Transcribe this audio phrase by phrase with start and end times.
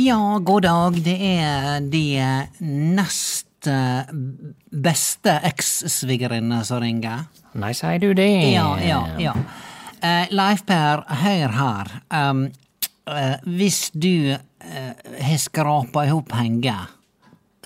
[0.00, 0.98] Ja, god dag.
[1.04, 2.04] Det er de
[2.94, 4.10] nest eh,
[4.70, 7.26] beste eks-svigerinne som ringer.
[7.58, 8.30] Nei, sier du det?
[8.54, 9.36] Ja, ja, ja.
[10.04, 11.92] Uh, Leif Per, hør her.
[12.12, 12.46] Um,
[13.08, 16.86] uh, hvis du har har skrapa i hop penger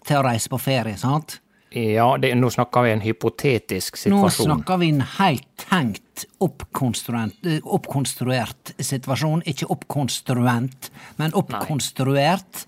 [0.02, 1.38] til å reise på ferie, sant?
[1.70, 4.48] Ja, det, nå snakker vi en hypotetisk situasjon.
[4.48, 9.44] Nå snakker vi en helt tenkt, oppkonstruert, eh, oppkonstruert situasjon.
[9.52, 10.88] Ikke oppkonstruent,
[11.20, 12.64] men oppkonstruert.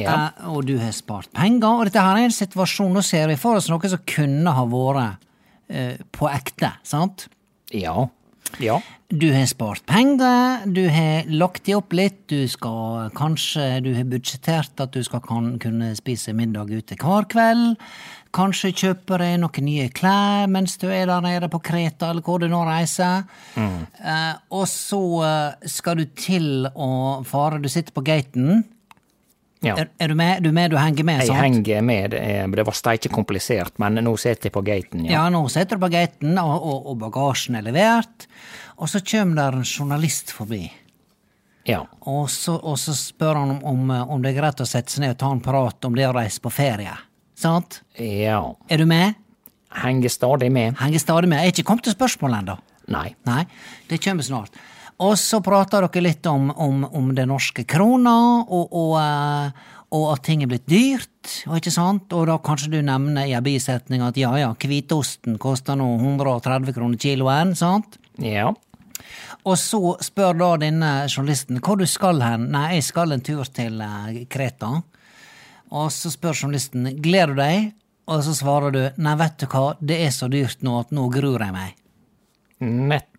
[0.00, 0.14] Ja.
[0.14, 3.36] Eh, og du har spart penger, og dette her er en situasjon Nå ser vi
[3.36, 5.20] for oss noe som kunne ha vært
[5.68, 7.26] eh, på ekte, sant?
[7.76, 8.08] Ja.
[8.60, 8.80] Ja.
[9.12, 14.08] Du har spart penger, du har lagt dem opp litt, du skal kanskje Du har
[14.08, 17.76] budsjettert at du skal kan, kunne spise middag ute hver kveld.
[18.32, 22.40] Kanskje kjøper deg noen nye klær mens du er der nede på Kreta, eller hvor
[22.40, 23.26] du nå reiser.
[24.00, 28.64] Eh, og så eh, skal du til å fare Du sitter på gaten.
[29.62, 29.76] Ja.
[29.78, 30.42] Er, er du med?
[30.42, 31.38] Du med, du henger med, Jeg sant?
[31.40, 32.10] henger med.
[32.10, 35.12] Det er- Det var steike komplisert, men nå sitter jeg på gaten, ja.
[35.12, 38.26] Ja, nå sitter du på gaten, og, og, og bagasjen er levert.
[38.78, 40.70] Og så kommer der en journalist forbi.
[41.64, 41.84] Ja.
[42.10, 45.04] Og så, og så spør han om, om, om det er greit å sette seg
[45.04, 46.90] ned og ta en prat om det å reise på ferie.
[47.38, 47.82] Sant?
[47.98, 48.40] ja.
[48.68, 49.14] Er du med?
[49.72, 50.74] Henger stadig med.
[50.82, 51.38] Henger stadig med.
[51.40, 52.58] Jeg er ikke kommet til spørsmålet ennå.
[52.92, 53.14] Nei.
[53.24, 53.44] Nei,
[53.88, 54.50] det kommer snart.
[55.02, 60.04] Og så prater dere litt om, om, om den norske krona, og, og, eh, og
[60.14, 62.12] at ting er blitt dyrt, ikke sant?
[62.14, 66.76] Og da kanskje du nevner i en bisetning at ja ja, hvitosten koster nå 130
[66.76, 67.98] kroner kiloen, sant?
[68.22, 68.52] Ja.
[69.42, 72.46] Og så spør da denne journalisten hvor du skal hen.
[72.54, 74.76] Nei, jeg skal en tur til eh, Kreta.
[75.72, 77.70] Og så spør journalisten gleder du deg,
[78.12, 81.08] og så svarer du nei, vet du hva, det er så dyrt nå at nå
[81.10, 81.78] gruer jeg meg.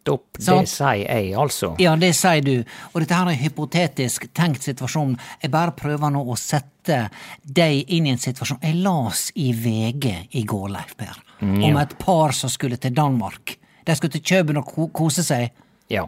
[0.03, 0.67] Nettopp det Sant.
[0.67, 1.75] sier jeg, altså.
[1.79, 2.63] Ja, det sier du.
[2.93, 5.13] Og dette her er en hypotetisk tenkt situasjon.
[5.41, 7.05] Jeg bare prøver nå å sette
[7.43, 8.59] deg inn i en situasjon.
[8.61, 13.55] Jeg las i VG i går, Leif Per, om et par som skulle til Danmark.
[13.85, 15.51] De skulle til Kjøben og ko kose seg,
[15.89, 16.05] Ja.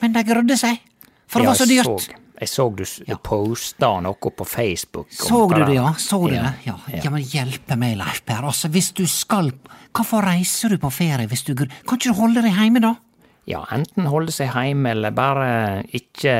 [0.00, 0.78] men de grudde seg.
[1.28, 1.84] For det Ja, var så dyrt.
[2.00, 3.16] Så, jeg så du ja.
[3.16, 5.08] posta noe på Facebook.
[5.10, 5.92] Så du det, ja?
[5.98, 6.66] Så du Ja, det?
[6.66, 6.78] Ja.
[6.88, 7.00] ja.
[7.04, 8.44] ja, men hjelpe meg, Leif Per.
[8.44, 9.52] Altså, hvis du skal
[9.96, 12.94] Hvorfor reiser du på ferie hvis du Kan ikke du holde deg hjemme, da?
[13.46, 15.50] Ja, enten holde seg hjemme eller bare
[15.94, 16.34] ikke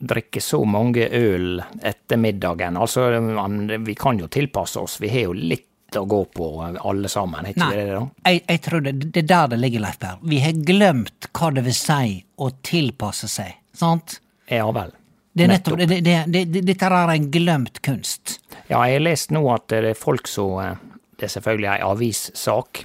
[0.00, 2.78] drikke så mange øl etter middagen.
[2.80, 3.08] Altså,
[3.84, 5.00] vi kan jo tilpasse oss.
[5.02, 5.66] Vi har jo litt
[5.98, 8.02] å gå på alle sammen, ikke Nei, det da?
[8.30, 10.20] jeg, jeg tror det, det er der det ligger, Leif Per.
[10.22, 14.20] Vi har glemt hva det vil si å tilpasse seg, sant?
[14.46, 14.94] Ja vel.
[15.34, 18.38] Det er nettopp, det, det, det, det, Dette er en glemt kunst.
[18.68, 20.78] Ja, jeg har lest nå at det er folk som eh,
[21.18, 22.84] Det er selvfølgelig ei avissak.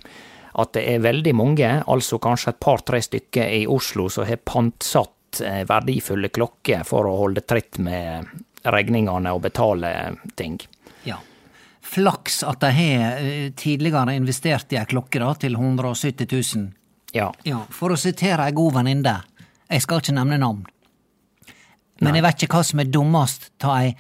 [0.56, 5.42] At det er veldig mange, altså kanskje et par-tre stykker i Oslo, som har pantsatt
[5.44, 8.30] eh, verdifulle klokker for å holde tritt med
[8.72, 9.92] regningene og betale
[10.40, 10.56] ting.
[11.04, 11.20] Ja.
[11.86, 16.70] Flaks at de har eh, tidligere investert i ei klokke da, til 170 000.
[17.16, 17.30] Ja.
[17.48, 19.20] Ja, For å sitere ei god venninne,
[19.70, 20.64] jeg skal ikke nevne navn,
[22.04, 23.94] men jeg vet ikke hva som er dummest ta ei,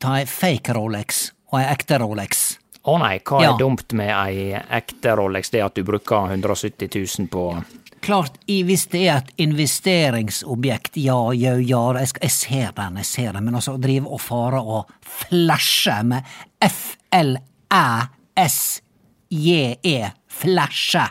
[0.00, 2.57] ta ei fake Rolex og ei ekte Rolex.
[2.88, 3.52] Å nei, hva Ja.
[3.52, 5.50] er dumt med ei ekte Rolex?
[5.52, 6.88] Det at du bruker 170
[7.18, 7.64] 000 på
[8.00, 13.08] Klart, hvis det er et investeringsobjekt, ja, ja, ja, jeg, skal, jeg ser den, jeg
[13.08, 16.22] ser den, men altså å drive og fare og flashe med
[18.78, 21.04] F-L-æ-S-J-E, flashe.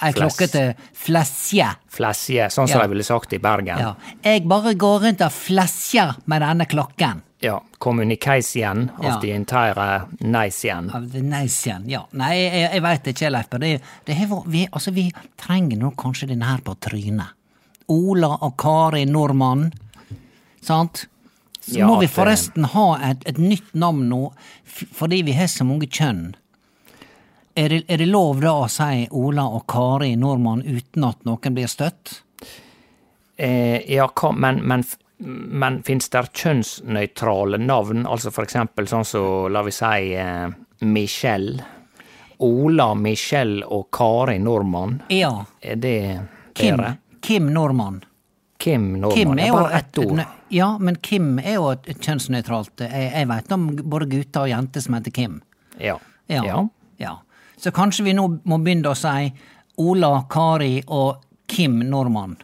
[0.00, 1.66] Ei klokke til flasje.
[1.92, 2.82] flesje, sånn som Ja.
[2.86, 3.78] de ville sagt i Bergen.
[3.78, 3.94] Ja.
[4.24, 7.22] Jeg bare går rundt og flasjer med denne klokken.
[7.40, 9.14] Ja, communication Ja.
[9.16, 10.90] de the entire nation.
[10.90, 12.06] Av the nation, ja.
[12.12, 13.70] Nei, jeg, jeg veit ikke, Leif, det,
[14.04, 14.16] det
[14.46, 15.06] vi, altså, vi
[15.40, 17.32] trenger nå kanskje denne her på trynet.
[17.90, 19.72] Ola og Kari Nordmann,
[20.60, 21.06] sant?
[21.60, 24.20] Så Ja, må vi eh, forresten ha et, et nytt navn nå,
[24.92, 26.34] fordi vi har så mange kjønn.
[27.56, 31.56] Er det, er det lov da å si Ola og Kari Nordmann uten at noen
[31.56, 32.20] blir støtt?
[33.36, 34.06] Eh, ja,
[34.36, 34.84] men, men,
[35.20, 38.06] men fins det kjønnsnøytrale navn?
[38.08, 40.48] Altså for eksempel sånn som, la vi si, eh,
[40.80, 41.64] Michelle.
[42.40, 45.02] Ola, Michelle og Kari Nordmann.
[45.12, 45.44] Ja.
[45.60, 46.20] Er det
[46.54, 46.96] Kim, dere?
[47.20, 48.00] Kim Nordmann.
[48.58, 49.16] Kim Nordmann.
[49.18, 50.22] Kim er er bare ett ord.
[50.48, 54.48] Ja, men Kim er jo et, et kjønnsnøytralt Jeg, jeg veit om både gutter og
[54.50, 55.40] jenter som heter Kim.
[55.78, 55.98] Ja.
[56.26, 56.44] Ja.
[56.44, 56.68] ja.
[56.96, 57.16] ja.
[57.60, 59.30] Så kanskje vi nå må begynne å si
[59.80, 62.38] Ola, Kari og Kim Nordmann.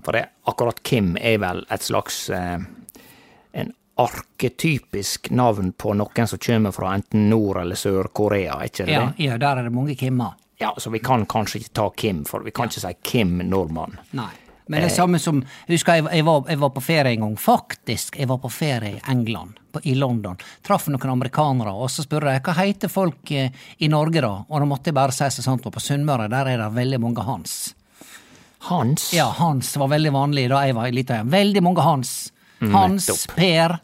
[0.00, 2.58] Ja, for det, akkurat Kim er vel et slags eh,
[3.52, 9.12] en arketypisk navn på noen som kommer fra enten Nord- eller Sør-Korea, ikke det Ja,
[9.16, 10.32] ja, der er det mange Kimmer.
[10.58, 13.98] Ja, så vi kan kanskje ikke ta Kim, for vi kan ikke si Kim Nordmann.
[14.12, 14.30] Nei.
[14.70, 17.36] Men det er samme som Husker jeg, jeg, var, jeg var på ferie en gang.
[17.36, 20.38] Faktisk, jeg var på ferie i England, på, i London.
[20.62, 24.44] Traff noen amerikanere, og så spurte jeg hva heter folk eh, i Norge, da?
[24.46, 27.00] Og da måtte jeg bare si seg sant, og på Sunnmøre der er det veldig
[27.02, 27.74] mange Hans.
[28.68, 29.12] Hans?
[29.14, 31.22] Ja, Hans var veldig vanlig da jeg var lita.
[31.24, 32.32] Veldig mange Hans.
[32.60, 33.36] Hans, nettopp.
[33.36, 33.78] Per,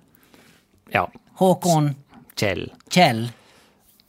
[0.93, 1.09] Ja,
[1.41, 1.95] Håkon,
[2.37, 2.69] Kjell.
[2.93, 3.31] Kjell.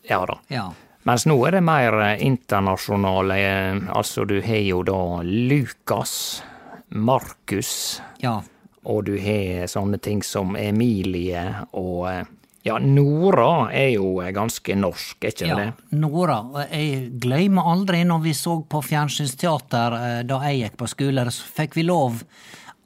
[0.10, 0.40] Ja da.
[0.48, 0.74] Ja.
[1.08, 6.44] Mens nå er det mer eh, internasjonale, eh, altså du har jo da Lukas,
[6.88, 8.42] Markus, ja.
[8.84, 12.25] og du har sånne ting som Emilie og eh,
[12.68, 15.96] Ja, Nora er jo ganske norsk, er ikke Ja, det?
[15.96, 16.42] Nora.
[16.68, 21.48] Jeg glemmer aldri når vi så på fjernsynsteater eh, da jeg gikk på skole, så
[21.62, 22.24] fikk vi lov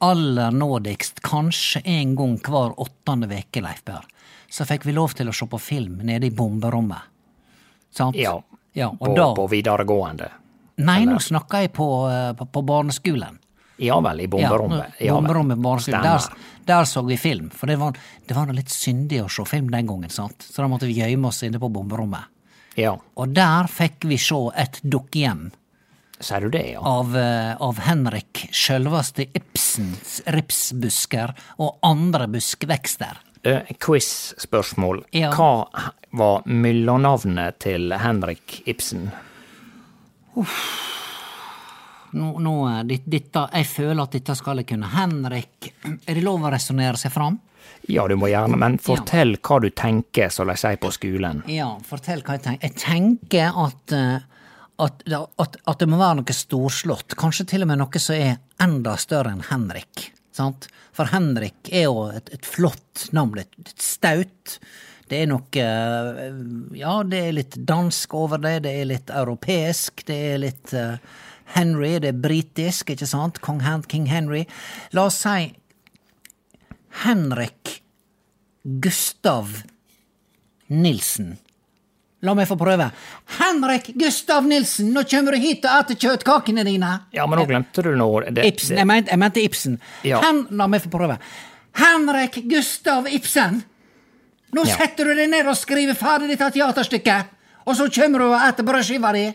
[0.02, 4.06] aller nådigst, kanskje en gang hver åttende veke, Leif Per,
[4.50, 7.10] så fikk vi lov til å se på film nede i bomberommet.
[7.90, 8.18] Sant?
[8.18, 8.36] Ja,
[8.74, 10.30] ja på, da, på videregående.
[10.82, 13.41] Nei, nå snakker jeg på, eh, på, på barneskolen.
[13.76, 14.98] Ja vel, i bomberommet.
[14.98, 15.76] Ja, bomberommet på.
[15.90, 16.26] Der,
[16.68, 17.96] der så vi film, for det var,
[18.26, 20.44] det var litt syndig å se film den gangen, sant?
[20.44, 22.28] så da måtte vi gjemme oss inne på bomberommet.
[22.78, 25.50] Ja, Og der fikk vi se et dukkehjem
[26.22, 26.80] Ser du det, ja?
[26.80, 33.18] av, eh, av Henrik sjølveste Ibsens ripsbusker og andre buskvekster.
[33.42, 35.02] Uh, Quiz-spørsmål.
[35.10, 35.32] Ja.
[35.34, 35.66] Hva
[36.14, 39.10] var mellomnavnet til Henrik Ibsen?
[42.12, 42.54] Nå, nå
[42.88, 44.90] ditt, dit- dette, jeg føler at dette skal jeg kunne.
[44.92, 45.72] Henrik,
[46.06, 47.38] er det lov å resonnere seg fram?
[47.90, 51.40] Ja, du må gjerne, men fortell hva du tenker, som de sier på skolen.
[51.50, 52.68] Ja, fortell hva jeg tenker.
[52.68, 54.20] Jeg tenker at, eh,
[54.86, 55.02] at,
[55.42, 57.16] at, at det må være noe storslått.
[57.18, 60.10] Kanskje til og med noe som er enda større enn Henrik.
[60.32, 60.68] Sant?
[60.96, 63.38] For Henrik er jo et, et flott navn.
[63.42, 64.58] Et, et staut.
[65.10, 66.22] Det er noe eh,
[66.78, 68.60] Ja, det er litt dansk over det.
[68.68, 70.04] Det er litt europeisk.
[70.08, 70.94] Det er litt eh,
[71.54, 71.98] Henry.
[72.02, 73.40] Det er britisk, ikke sant?
[73.44, 74.44] Kong Hen King Henry.
[74.92, 75.52] La oss si
[77.04, 77.82] Henrik
[78.62, 79.48] Gustav
[80.72, 81.36] Nilsen.
[82.22, 82.86] La meg få prøve.
[83.40, 86.90] Henrik Gustav Nilsen, nå kommer du hit og eter kjøttkakene dine!
[87.16, 88.28] Ja, men nå glemte du noe.
[88.30, 88.78] Det, Ibsen.
[88.78, 89.78] Jeg mente, jeg mente Ibsen.
[90.06, 90.20] Ja.
[90.22, 91.16] Hen, la meg få prøve.
[91.80, 93.64] Henrik Gustav Ibsen!
[94.54, 94.76] Nå Ja.
[94.76, 97.30] setter du deg ned og skriver ferdig dette teaterstykket,
[97.66, 99.26] og så kommer du og eter brødskiva di!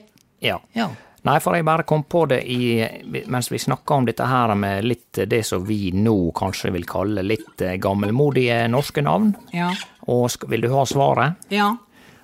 [0.45, 0.59] Ja.
[0.77, 0.87] Ja.
[1.27, 2.85] Nei, for jeg bare kom på det i,
[3.27, 7.25] mens vi snakka om dette her med litt det som vi nå kanskje vil kalle
[7.25, 9.33] litt eh, gammelmodige norske navn.
[9.51, 9.73] Ja.
[10.07, 11.49] Og vil du ha svaret?
[11.51, 11.73] Ja.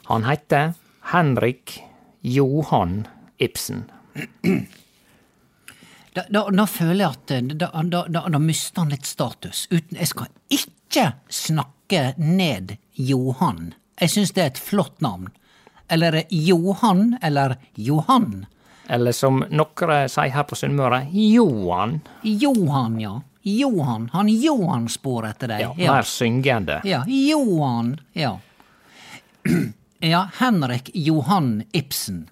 [0.07, 0.72] Han heter
[1.12, 1.81] Henrik
[2.22, 3.03] Johan
[3.38, 3.83] Ibsen.
[6.13, 9.65] Da, da, da føler jeg at eh, da, da, da, da mister han litt status.
[9.74, 13.74] Uten, jeg skal ikke snakke ned Johan.
[14.00, 15.31] Jeg syns det er et flott navn.
[15.91, 18.45] Eller Johan, eller Johan.
[18.88, 22.02] Eller som noen sier her på Sunnmøre, Johan.
[22.22, 23.22] Johan, ja.
[23.44, 24.10] Johan.
[24.13, 25.62] Han Johan spor etter deg.
[25.78, 26.82] Ja, Mer syngende.
[26.88, 27.98] Ja, Johan.
[28.13, 28.38] Ja.
[30.00, 32.30] ja, Henrik Johan Ibsen.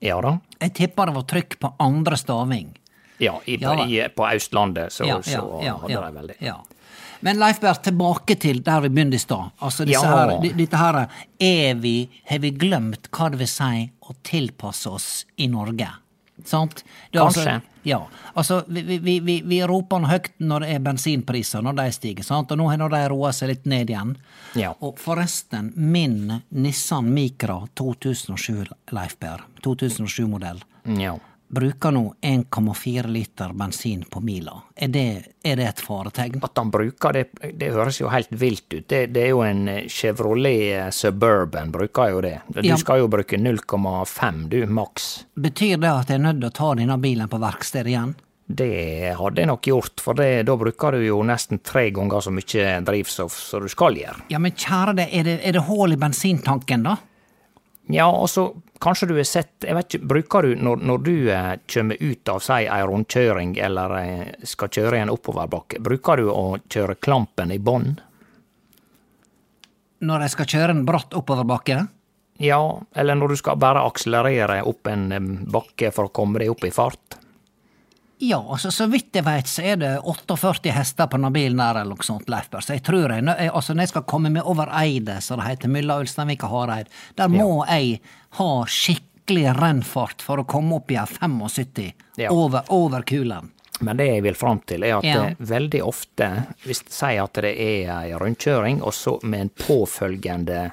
[0.00, 0.38] Ja da.
[0.58, 2.72] Jeg tipper det var trykk på andre staving.
[3.18, 6.36] Ja, i, Ja i, på Østlandet så, Ja, så ja, ja, hadde ja, de veldig.
[6.38, 6.56] ja.
[7.20, 9.50] Men Leif Berr, tilbake til der vi begynte i stad.
[9.60, 10.26] Altså, disse Ja.
[10.28, 10.98] her, dette her
[11.40, 15.88] er vi Har vi glemt hva det vil si å tilpasse oss i Norge?
[16.44, 16.84] Sant?
[17.12, 17.54] Det er Kanskje.
[17.54, 17.98] Altså, ja.
[18.36, 22.22] Altså, vi, vi, vi, vi, vi roper høyt når det er bensinpriser, når de stiger,
[22.24, 22.52] sant?
[22.52, 24.12] Og nå har de roa seg litt ned igjen.
[24.54, 24.70] Ja.
[24.80, 30.62] Og forresten, min Nissan Micra 2007, Leif Berr, 2007-modell,
[30.98, 31.16] Ja.
[31.48, 34.52] Bruker nå 1,4 liter bensin på mila.
[34.76, 35.04] Er det,
[35.44, 36.42] er det et faretegn?
[36.44, 37.24] At han bruker det,
[37.56, 38.84] det høres jo helt vilt ut.
[38.88, 42.34] Det, det er jo en Chevrolet Suburban, bruker jo det.
[42.52, 42.76] Du Ja.
[42.76, 45.24] skal jo bruke 0,5 du, maks.
[45.34, 48.14] Betyr det at jeg er nødt til å ta denne bilen på verkstedet igjen?
[48.48, 52.30] Det hadde jeg nok gjort, for det, da bruker du jo nesten tre ganger så
[52.32, 54.22] mye drivstoff som du skal gjøre.
[54.32, 56.94] Ja, men kjære deg, er det, er det hull i bensintanken, da?
[57.92, 58.50] Ja, og så
[58.82, 62.32] kanskje du har sett Jeg vet ikke, bruker du når, når du eh, kommer ut
[62.32, 66.98] av si ei rundkjøring eller eh, skal kjøre i en oppoverbakke, bruker du å kjøre
[67.02, 67.96] klampen i bånn?
[69.98, 71.80] Når jeg skal kjøre en bratt oppoverbakke?
[72.38, 72.60] Ja,
[72.94, 75.08] eller når du skal bare akselerere opp en
[75.50, 77.18] bakke for å komme deg opp i fart?
[78.20, 81.78] Ja, altså, så vidt jeg veit, så er det 48 hester på denne bilen der,
[81.82, 82.64] eller noe sånt, Leifberg.
[82.66, 83.22] Så jeg tror jeg,
[83.52, 86.90] altså, når jeg skal komme meg over Eidet, som det heter, mellom Ulsteinvik og Hareid,
[87.20, 88.00] der må jeg
[88.40, 92.32] ha skikkelig rennfart for å komme opp i ei 75 Ja.
[92.34, 93.52] over, over kulen.
[93.80, 95.24] Men det jeg vil fram til, er at Ja.
[95.28, 99.50] eh, veldig ofte, hvis du sier at det er ei rundkjøring, og så med en
[99.50, 100.72] påfølgende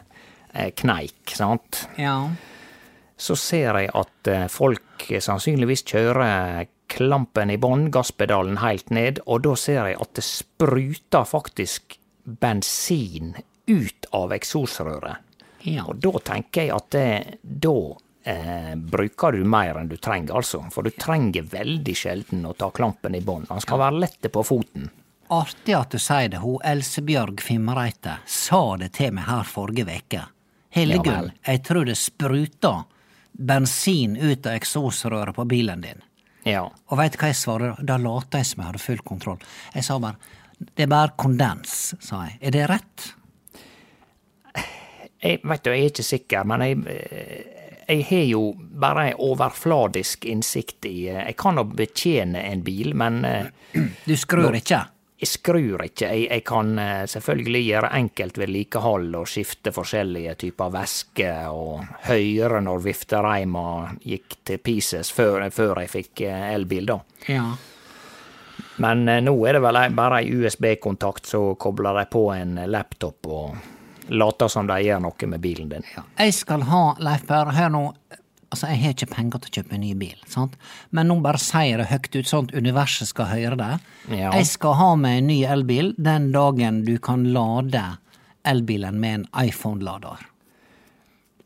[0.55, 2.29] eh, kneik, sant, Ja.
[3.17, 4.81] så ser jeg at eh, folk
[5.21, 11.27] sannsynligvis kjører klampen i bånn, gasspedalen helt ned, og da ser jeg at det spruter
[11.27, 13.35] faktisk bensin
[13.67, 15.21] ut av eksosrøret.
[15.65, 15.85] Ja.
[15.89, 17.77] Og da tenker jeg at det, da
[18.23, 20.61] eh, bruker du mer enn du trenger, altså.
[20.73, 23.47] For du trenger veldig sjelden å ta klampen i bånn.
[23.49, 24.89] Han skal være lett på foten.
[25.33, 26.43] Artig at du sier det.
[26.43, 30.25] Hun Elsebjørg Fimreite sa det til meg her forrige uke.
[30.75, 32.73] Hildegunn, Ja jeg tror det spruta
[33.31, 36.03] bensin ut av eksosrøret på bilen din.
[36.45, 36.65] Ja.
[36.69, 37.77] Og veit du hva jeg svarer?
[37.81, 39.41] Da lata jeg som jeg hadde full kontroll.
[39.73, 42.37] Jeg sa bare det er bare kondens, sa jeg.
[42.47, 43.05] Er det rett?
[45.25, 49.21] Jeg vet du, jeg er ikke sikker, men jeg, eh, jeg har jo bare en
[49.25, 53.49] overfladisk innsikt i eh, Jeg kan jo betjene en bil, men eh,
[54.05, 54.83] Du skrur ikke?
[55.15, 56.10] Jeg skrur ikke.
[56.12, 62.60] Jeg, jeg kan eh, selvfølgelig gjøre enkelt vedlikehold og skifte forskjellige typer væske og høyre
[62.65, 63.67] når viftereima
[64.03, 67.00] gikk til pieces før, før jeg fikk eh, elbil, da.
[67.31, 67.45] Ja.
[68.84, 73.31] Men eh, nå er det vel bare ei USB-kontakt, så kobler de på en laptop
[73.31, 73.72] og
[74.12, 75.88] later som de gjør noe med bilen din.
[75.95, 76.03] Ja.
[76.19, 77.86] Jeg skal ha, Leif Berr, hør nå.
[78.55, 80.53] Altså, jeg har ikke penger til å kjøpe en ny bil, sant?
[80.95, 83.71] men nå bare sier det høyt ut, sånn at universet skal høre det.
[84.15, 84.29] Ja.
[84.31, 87.83] Jeg skal ha meg en ny elbil den dagen du kan lade
[88.47, 90.24] elbilen med en iPhone-lader.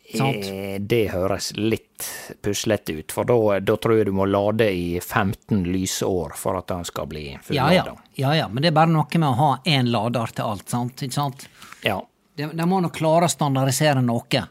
[0.09, 0.45] Sant?
[0.49, 2.05] Eh, Det høres litt
[2.41, 6.67] puslete ut, for da, da tror jeg du må lade i 15 lysår for at
[6.71, 7.93] den skal bli Ja, fullada.
[7.93, 10.65] ja, ja, ja, men det er bare noe med å ha én lader til alt,
[10.69, 11.03] sant?
[11.05, 11.45] Ikke sant?
[11.85, 11.99] Ja.
[12.39, 14.45] De, de må nå klare å standardisere noe.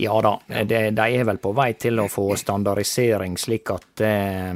[0.00, 4.52] Ja da, de, de er vel på vei til å få standardisering slik at eh,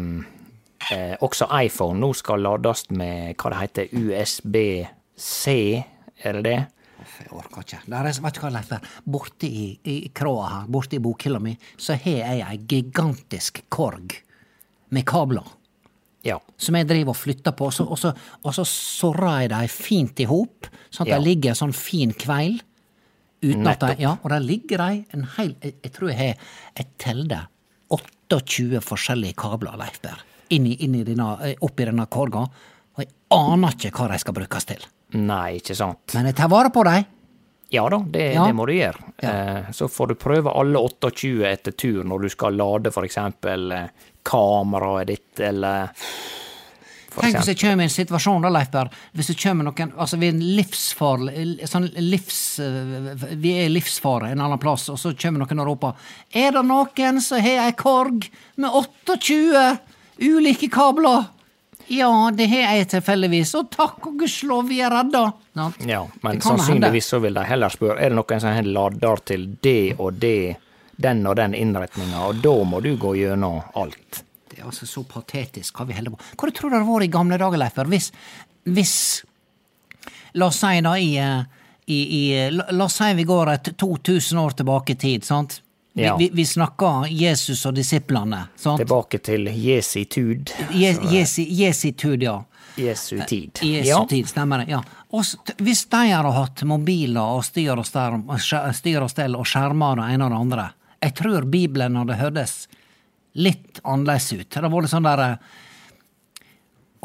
[0.92, 5.52] eh, også iPhone nå skal lades med hva det heter, USB-C,
[6.24, 6.56] er det det?
[7.16, 7.78] Jeg orker ikke.
[7.86, 8.72] Der er, vet du hva, Leif
[9.04, 14.16] Borte i, i kråa her, borte i bokhylla mi, så har jeg ei gigantisk korg
[14.92, 15.46] med kabler.
[16.26, 16.40] Ja.
[16.58, 18.10] Som jeg driver og flytter på, og så, og så,
[18.42, 21.18] og så sorrer jeg dem fint i hop, sånn at Ja.
[21.20, 22.58] de ligger en sånn fin kveil.
[23.46, 26.46] Uten at de, ja, og der ligger de en hel Jeg, jeg tror jeg har
[26.80, 27.40] Jeg telte
[27.96, 32.42] 28 forskjellige kabler, Leif Berr, eh, oppi denne korga.
[32.96, 34.82] Og jeg aner ikke hva de skal brukes til.
[35.14, 36.14] Nei, ikke sant.
[36.14, 37.04] Men jeg tar vare på dem.
[37.74, 38.46] Ja da, det, Ja.
[38.46, 39.12] det må du gjøre.
[39.18, 43.88] Eh, så får du prøve alle 28 etter tur når du skal lade eksempel eh,
[44.22, 45.90] kameraet ditt, eller
[47.20, 50.18] Tenk hvis jeg kommer i en situasjon da, Leif Berr, hvis det kommer noen Altså,
[50.20, 52.40] vi er en livsfarlig Sånn livs...
[52.60, 56.52] eh, Vi er i livsfare en annen plass, og så kommer noen og roper Er
[56.58, 59.78] det noen som har ei korg med 28
[60.26, 61.24] ulike kabler?
[61.88, 65.20] Ja, det har jeg tilfeldigvis, og takk og gudskjelov, vi er redda.
[65.54, 69.22] Ja, Ja, men sannsynligvis så vil de heller spørre er det noen som har lader
[69.28, 70.56] til det og det,
[70.98, 74.24] den og den innretninga, og da må du gå gjennom alt.
[74.64, 77.38] Altså så patetisk hva vi holder på Hva tror du det hadde vært i gamle
[77.40, 78.10] dager, Leif, hvis,
[78.64, 78.96] hvis
[80.36, 81.42] La oss si da i, eh,
[81.86, 85.62] i, i la, oss si vi går et 2000 år tilbake i tid, sant?
[85.96, 86.16] Vi, Ja.
[86.16, 88.82] vi, vi snakker Jesus og disiplene, sant?
[88.82, 90.50] Tilbake til Jesi tud.
[90.76, 92.42] Je, Jesi, Jesi tud, ja.
[92.76, 93.62] Jesu tid.
[93.62, 94.02] Jesu ja.
[94.06, 94.74] tid, stemmer det.
[94.74, 94.82] ja.
[95.16, 95.24] Og
[95.64, 98.18] hvis de hadde hatt mobiler og styr og, stell,
[98.76, 100.66] styr og stell og skjermer det ene og det andre,
[101.06, 102.56] jeg tror Bibelen hadde hørtes
[103.36, 104.48] litt annerledes ut.
[104.50, 105.30] Det har vært sånn derre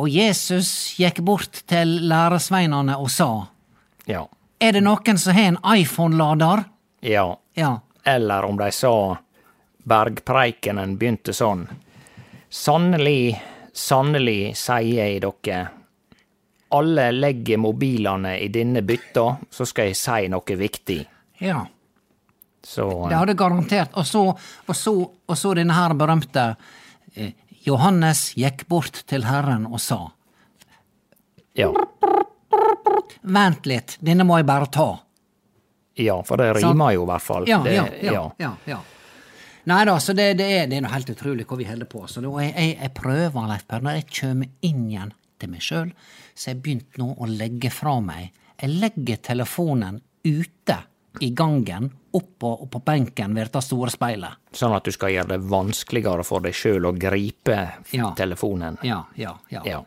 [0.02, 3.48] Og Jesus gikk bort til læresveinene og sa,
[4.08, 4.26] Ja.
[4.60, 6.66] er det noen som har en iPhone-lader?
[7.02, 7.38] ja.
[7.56, 7.80] Ja.
[8.06, 9.18] Eller om de sa
[9.86, 11.68] bergpreikenen begynte sånn.
[12.50, 13.40] Sannelig,
[13.74, 15.68] sannelig sier jeg dere,
[16.72, 21.06] alle legger mobilene i denne bytta, så skal jeg si noe viktig.
[21.42, 21.66] Ja.
[22.64, 23.94] Så Det hadde garantert.
[23.98, 24.24] Og så,
[24.66, 24.94] og så,
[25.26, 26.44] og så denne her berømte
[27.16, 27.34] eh,
[27.66, 30.00] Johannes gikk bort til Herren og sa,
[31.58, 31.68] ja.
[33.22, 34.90] vent litt, denne må jeg bare ta.
[36.00, 37.48] Ja, for det rimer jo i hvert fall.
[37.50, 38.24] Ja, det, ja, ja.
[38.40, 38.80] ja, ja.
[39.70, 42.06] Nei da, så det, det, er, det er noe helt utrolig hva vi holder på.
[42.10, 45.92] Så jeg, jeg, jeg prøver, Leif når jeg kommer inn igjen til meg sjøl,
[46.34, 50.78] så jeg begynt nå å legge fra meg Jeg legger telefonen ute
[51.20, 54.38] i gangen, oppå på benken ved dette store speilet.
[54.56, 57.58] Sånn at du skal gjøre det vanskeligere for deg sjøl å gripe
[57.92, 58.12] Ja.
[58.16, 58.78] telefonen.
[58.84, 59.62] Ja, ja, ja.
[59.66, 59.82] Ja.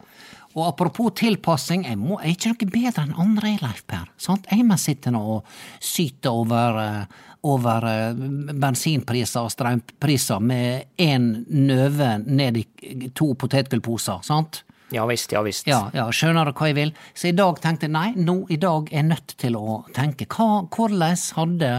[0.54, 4.04] Og apropos tilpassing, jeg, må, jeg er ikke noe bedre enn andre, Leif Per.
[4.16, 4.46] Sant?
[4.52, 5.44] Jeg må sitte nå og
[5.80, 7.04] syte over, eh,
[7.42, 8.12] over eh,
[8.54, 14.62] bensinpriser og strømpriser med én nøve ned i to potetgullposer, sant?
[14.94, 15.66] Ja visst, ja visst.
[15.66, 16.92] Ja, ja, skjønner du hva jeg vil?
[17.18, 20.28] Så i dag tenkte jeg nei, nå i dag er jeg nødt til å tenke
[20.30, 21.70] hva, hvordan hadde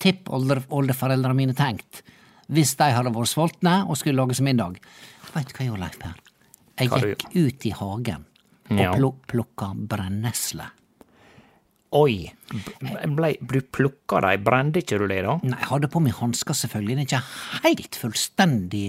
[0.00, 2.02] tippoldeforeldrene mine tenkt
[2.50, 4.80] hvis de hadde vært sultne og skulle lage seg middag?
[5.30, 6.18] Veit du hva jeg gjorde, Leif Per?
[6.80, 8.26] Jeg gikk ut i hagen
[8.70, 10.66] og pluk plukka brennesle.
[11.92, 15.32] Oi, b- blei, du plukka dei, brende ikke du det da?
[15.42, 16.94] Nei, jeg hadde på meg hansker, selvfølgelig.
[17.00, 18.84] Det er ikke helt fullstendig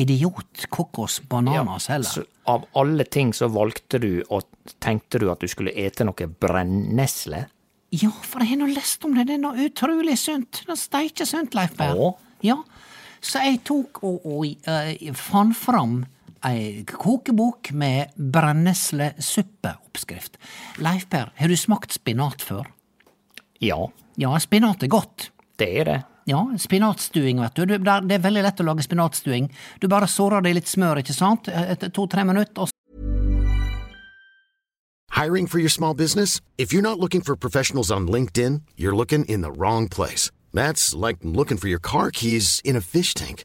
[0.00, 2.24] idiot kokos bananas heller.
[2.48, 4.46] Av alle ting så valgte du og
[4.80, 7.44] tenkte du at du skulle ete noe brennesle?
[7.92, 9.26] Ja, for jeg har nå lest om det.
[9.28, 10.62] Det er noe utrolig sunt.
[10.64, 12.14] Det er steikesunt, Leif Berr.
[12.44, 12.56] Ja.
[13.20, 16.04] Så jeg tok og, og uh, fant fram
[16.44, 20.36] ei kokebok med brenneslesuppeoppskrift.
[20.78, 22.64] Leif Per, har du smakt spinat før?
[23.60, 23.86] Ja,
[24.18, 25.30] Ja, spinat er godt.
[25.58, 26.02] det er det.
[26.26, 27.62] Ja, spinatstuing, vet du.
[27.62, 29.50] er- det er veldig lett å lage spinatstuing.
[29.80, 31.48] Du bare sårer det i litt smør, ikke sant?
[31.48, 32.68] Etter to-tre minutter, og
[35.12, 36.40] Hiring for your small business?
[36.58, 40.30] If you're not looking for professionals on LinkedIn, you're looking in the wrong place.
[40.52, 43.44] That's like looking for your car keys in a fish tank.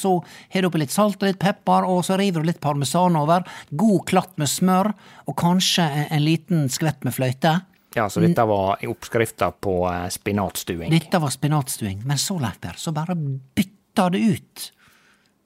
[0.00, 0.14] Så
[0.54, 3.44] har du oppi litt salt og litt pepper, og så river du litt parmesan over.
[3.70, 4.92] God klatt med smør,
[5.28, 7.58] og kanskje en, en liten skvett med fløyte.
[7.94, 10.92] Ja, så dette var oppskrifta på eh, spinatstuing.
[10.94, 14.68] Dette var spinatstuing, men så, Leif Per, så bare bytta du ut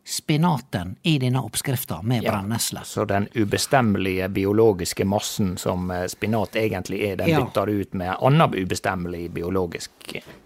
[0.05, 2.33] spinaten i denne oppskrifta med Ja.
[2.33, 2.81] brennesle.
[2.85, 7.41] Så den ubestemmelige biologiske massen som eh, spinat egentlig er, den Ja.
[7.41, 9.91] bytter du ut med annen ubestemmelig biologisk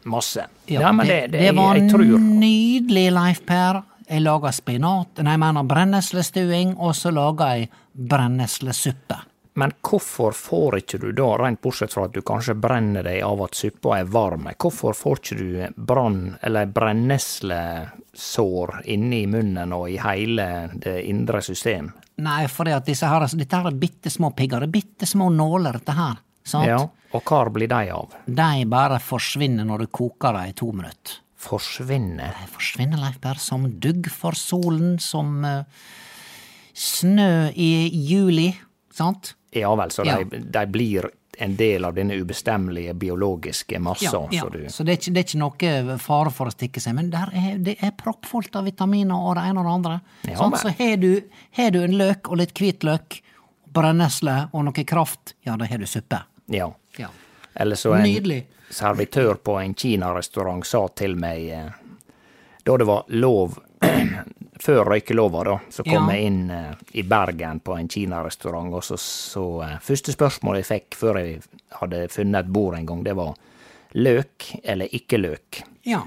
[0.05, 0.47] masse.
[0.67, 3.83] Ja, men det, det, det, det var jeg, jeg tror nydelig, Leif Per.
[4.09, 9.19] Jeg laga spinat, nei, jeg mener brenneslestuing, og så laga jeg brenneslesuppe.
[9.59, 13.43] Men hvorfor får ikke du da, rent bortsett fra at du kanskje brenner deg av
[13.43, 19.99] at suppa er varm, hvorfor får ikke du brann- eller brenneslesår inni munnen og i
[19.99, 21.91] hele det indre system?
[22.23, 24.61] Nei, for at disse her, dette her er bitte små pigger.
[24.63, 26.23] Det er bitte små nåler, dette her.
[26.49, 26.67] Sant?
[26.67, 26.81] Ja,
[27.13, 28.15] og hvor blir de av?
[28.27, 31.19] De bare forsvinner når du koker dem i to minutter.
[31.39, 32.35] Forsvinner?
[32.51, 35.63] Forsvinner, Leif Berr, som dugg for solen, som uh,
[36.75, 38.51] snø i juli,
[38.95, 39.35] sant?
[39.55, 40.19] Ja vel, så Ja.
[40.25, 44.11] de, de blir en del av denne ubestemmelige biologiske massa.
[44.11, 44.43] Ja, ja.
[44.43, 45.39] Så du, Så det er, ikke, det er ikke
[45.87, 47.31] noe fare for å stikke seg, men er,
[47.63, 50.01] det er proppfullt av vitaminer og det ene og det andre.
[50.27, 51.13] Ja, Sånn, så har du,
[51.61, 53.21] har du en løk og litt hvitløk,
[53.79, 56.25] brennesle og noe kraft, ja, da har du suppe.
[56.51, 56.73] ja.
[56.99, 57.09] Ja.
[57.55, 58.45] Eller så en Nydelig.
[58.71, 61.69] Servitør på en kinarestaurant sa til meg eh,
[62.65, 63.59] da det var lov
[64.59, 66.15] Før røykelova, da, så kom Ja.
[66.17, 70.67] jeg inn eh, i Bergen på en kinarestaurant, og så, så eh, Første spørsmål jeg
[70.67, 71.39] fikk før jeg
[71.79, 73.35] hadde funnet et bord en gang, det var
[73.95, 75.61] løk eller ikke løk.
[75.87, 76.01] Ja.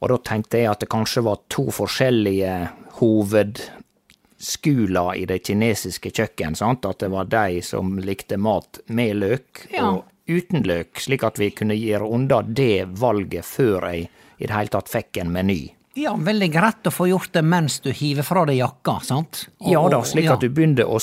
[0.00, 2.54] Og da tenkte jeg at det kanskje var to forskjellige
[3.02, 6.54] hovedskuler i det kinesiske kjøkken.
[6.58, 6.84] Sant?
[6.88, 9.90] At det var de som likte mat med løk Ja.
[9.92, 14.08] og uten løk, slik at vi kunne gjøre unna det valget før jeg
[14.38, 15.70] i det hele tatt fikk en meny.
[15.94, 19.44] ja, veldig greit å få gjort det mens du hiver fra deg jakka, sant?
[19.60, 20.32] Og- Ja da, slik ja.
[20.32, 20.98] at du begynte å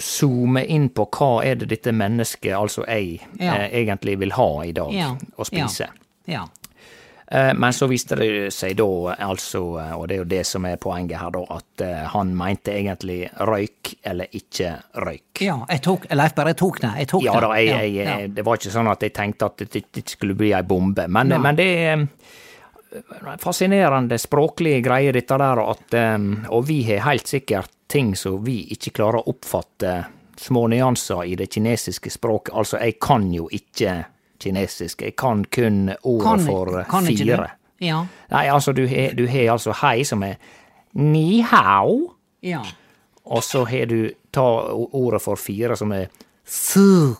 [0.00, 3.54] zoome inn på hva er det dette mennesket, altså jeg, Ja.
[3.54, 5.16] eh, egentlig vil ha i dag ja.
[5.38, 5.88] å spise.
[6.26, 6.46] Ja.
[7.30, 10.64] Eh, Men så viste det seg da, altså, eh, og det er jo det som
[10.66, 15.42] er poenget her, da, at eh, han mente egentlig røyk eller ikke røyk.
[15.46, 15.60] ja.
[15.70, 16.92] Jeg tok, Leif jeg tok det.
[16.98, 17.40] Jeg tok Ja det.
[17.46, 18.18] da, jeg, jeg, ja.
[18.34, 21.36] det var ikke sånn at jeg tenkte at det ikke skulle bli ei bombe, men,
[21.38, 22.06] men det er
[23.38, 25.94] fascinerende språklige greier, dette der, at,
[26.50, 30.00] og vi har helt sikkert ting som vi ikke klarer å oppfatte
[30.40, 32.54] små nyanser i det kinesiske språket.
[32.58, 34.00] Altså, jeg kan jo ikke
[34.42, 37.50] kinesisk, jeg kan kun ordet for kan fire.
[37.80, 38.02] Ja.
[38.30, 40.36] Nei, altså, du har du har altså hei, som er
[40.94, 42.62] ni hao, Ja.
[43.24, 44.42] og så har du ta
[44.92, 46.08] ordet for fire, som er
[46.44, 47.14] fu.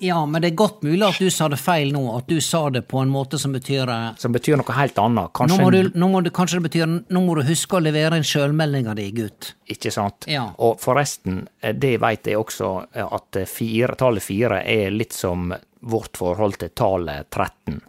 [0.00, 2.66] Ja, men det er godt mulig at du sa det feil nå, at du sa
[2.70, 5.38] det på en måte som betyr eh, Som betyr noe helt annet.
[5.48, 8.18] nå må, du, nå må du, Kanskje det betyr Nå må du huske å levere
[8.18, 9.52] inn sjølmeldinga di, gutt.
[9.70, 10.26] Ikke sant?
[10.28, 10.48] Ja.
[10.58, 15.54] Og forresten, eh, det veit jeg også, eh, at fire, tallet fire er litt som
[15.90, 17.80] vårt forhold til tallet 13.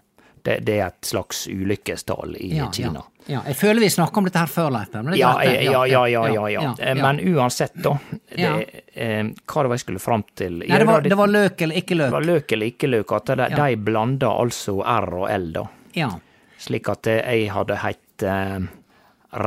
[0.46, 3.02] Det, det er et slags ulykkestall i Ja, Kina.
[3.02, 3.24] Ja.
[3.34, 3.40] ja.
[3.48, 4.92] Jeg føler vi snakka om dette her før, Leif.
[4.94, 5.32] er Ja,
[5.90, 6.76] ja, ja, ja.
[7.00, 7.96] Men uansett, da.
[8.30, 8.52] Det,
[8.94, 10.60] eh, hva det var jeg skulle fram til?
[10.62, 12.12] Nei, det var, det var løk eller ikke løk.
[12.12, 12.52] det var løk.
[12.52, 13.16] eller ikke løk.
[13.18, 15.66] At de, de blanda altså R og L, da.
[15.98, 16.12] Ja.
[16.62, 18.70] Slik at eh, jeg hadde hett eh,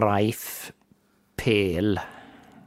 [0.03, 0.49] Reif
[1.39, 2.01] Pel.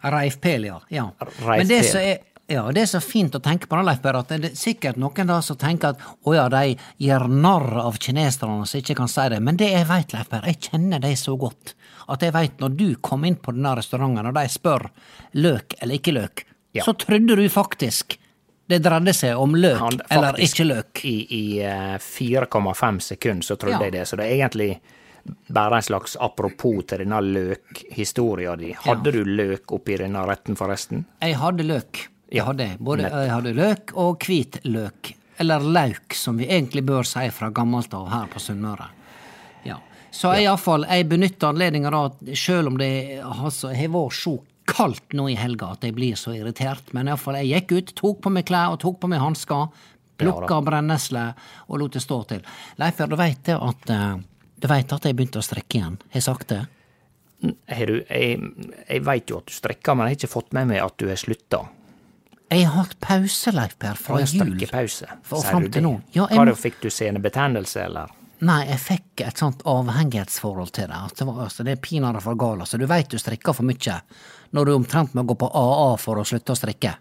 [0.01, 0.81] Reifpel, ja.
[0.89, 1.11] ja.
[1.19, 1.57] Reifpel.
[1.57, 2.17] Men det som er
[2.51, 4.55] ja, og det er så fint å tenke på, det, Leif Berre, at det er
[4.59, 8.95] sikkert noen da som tenker at å ja, de gjør narr av kineserne som ikke
[9.01, 11.75] kan si det, men det jeg veit, Leif Berre, jeg kjenner de så godt,
[12.11, 14.89] at jeg veit når du kom inn på denne restauranten og de spør
[15.39, 16.83] løk eller ikke løk, Ja.
[16.85, 18.17] så trodde du faktisk
[18.71, 21.01] det dreide seg om løk Han, eller ikke løk.
[21.03, 23.83] I, i eh, 4,5 sekunder så trodde Ja.
[23.89, 24.79] jeg det, så det er egentlig
[25.51, 28.71] bare en slags apropos til denne løkhistoria di.
[28.85, 31.03] Hadde du løk oppi denne retten, forresten?
[31.21, 32.07] Jeg hadde løk.
[32.31, 35.15] Jeg Ja, hadde både jeg hadde løk og hvitløk.
[35.41, 38.87] Eller lauk, som vi egentlig bør si fra gammelt av her på Sunnmøre.
[39.67, 39.79] Ja.
[40.11, 41.91] Så jeg iallfall jeg benytter anledninga
[42.37, 44.37] sjøl om det altså, har vært så
[44.71, 48.21] kaldt nå i helga at jeg blir så irritert, men iallfall jeg gikk ut, tok
[48.23, 49.67] på meg klær og tok på meg hansker,
[50.21, 51.25] plukka brennesle
[51.67, 52.45] og lot det stå til.
[52.79, 54.13] Leif, du veit at eh,
[54.61, 55.99] du veit at jeg begynte å strekke igjen?
[56.13, 56.61] Har jeg sagt det?
[57.67, 58.39] Har du, jeg
[58.85, 61.07] jeg veit jo at du strekker, men jeg har ikke fått med meg at du
[61.09, 61.65] har slutta.
[62.51, 64.27] Jeg har hatt pause, Leif Per, fra Fra jul.
[64.27, 66.01] strekkepause, For- sier du det?
[66.13, 68.09] Ja, jeg Hva fikk du senebetennelse, eller?
[68.41, 70.97] Nei, jeg fikk et sånt avhengighetsforhold til det.
[70.97, 72.65] At det, var, altså, det er pinadø for galt.
[72.65, 74.01] Altså, du veit du strikker for mye
[74.51, 76.95] når du omtrent må gå på AA for å slutte å strikke.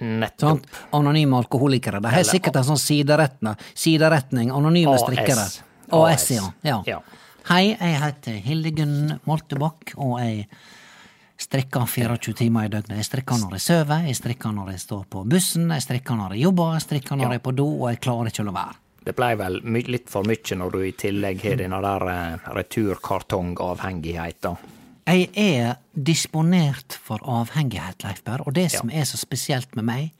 [0.00, 0.64] Nettopp.
[0.64, 0.88] Sånn?
[0.98, 2.00] Anonyme alkoholikere.
[2.00, 3.54] De har sikkert en sånn sideretning.
[3.74, 5.04] sideretning anonyme AS.
[5.04, 5.44] strikkere.
[5.44, 6.50] AS, AS, ja.
[6.62, 6.82] ja.
[6.86, 6.98] ja.
[7.48, 10.48] Hei, jeg heter Hildegunn Moltebakk, og jeg
[11.38, 12.96] strikker 24 timer i døgnet.
[12.98, 16.34] Jeg strikker når jeg sover, jeg strikker når jeg står på bussen, jeg strikker når
[16.34, 17.30] jeg jobber, jeg strikker når Ja.
[17.30, 18.74] jeg er på do, og jeg klarer ikke å la være.
[19.04, 24.56] Det blei vel litt for mye når du i tillegg har denne der uh, returkartongavhengigheta.
[25.08, 30.10] Jeg er disponert for avhengighet, Leif Berr, og det som er så spesielt med meg,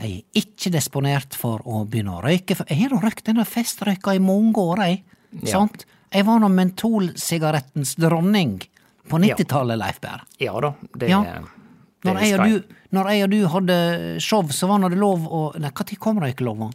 [0.00, 3.44] jeg er ikke disponert for å begynne å røyke, for jeg har nå røykt denne
[3.46, 5.02] festrøyka i mange år, jeg.
[5.42, 5.50] Ja.
[5.58, 5.84] Sant?
[6.14, 8.60] Jeg var nå mentolsigarettens dronning
[9.08, 10.22] på 90-tallet, Leif Berr.
[10.38, 11.22] Ja da, det, Ja.
[12.02, 13.76] det Når jeg, du, når jeg og du hadde
[14.20, 16.72] show, så var det lov å Nei, når kom?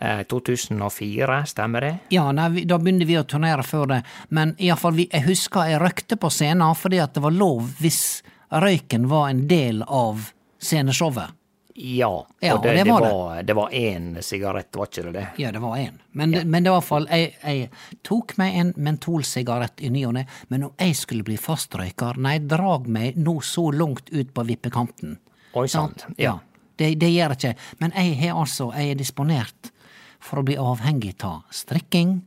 [0.00, 1.98] Eh, 2004, stemmer det?
[2.14, 6.18] Ja, nei, da begynte vi å turnere før det, men iallfall, jeg husker jeg røykte
[6.20, 10.28] på scenen fordi at det var lov hvis røyken var en del av
[10.62, 11.34] sceneshowet.
[11.80, 13.10] Ja, Ja, og det, det var det.
[13.14, 15.26] var, det var én sigarett, var ikke det det?
[15.38, 16.00] Ja, det var én.
[16.12, 17.70] Men, det- men det var i hvert fall jeg, jeg
[18.02, 22.38] tok meg en mentolsigarett i ny og ne, men om jeg skulle bli fastrøyker, nei,
[22.40, 25.18] drag meg nå så langt ut på vippekanten.
[25.54, 25.94] Oi sann.
[26.18, 26.38] Ja.
[26.78, 27.54] Det, det gjør jeg ikke.
[27.80, 29.70] Men jeg har altså, jeg er disponert
[30.18, 32.22] for å bli avhengig av strikking,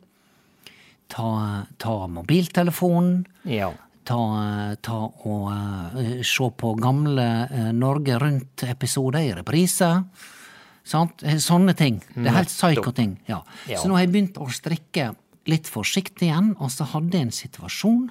[1.12, 3.74] ta, ta mobiltelefonen, Ja.
[4.08, 4.20] Ta,
[4.84, 9.90] ta og eh, se på gamle eh, Norge Rundt-episoder i reprise.
[10.84, 11.24] Sant?
[11.24, 12.00] Eh, Sånne ting.
[12.16, 13.18] Det er helt psyko-ting.
[13.30, 13.42] Ja.
[13.70, 13.80] Ja.
[13.82, 15.12] Så nå har jeg begynt å strikke
[15.50, 18.02] litt forsiktig igjen, og så hadde jeg en situasjon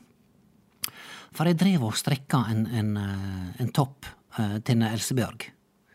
[1.36, 5.50] For jeg drev og strikka en, en, en topp eh, til Elsebjørg.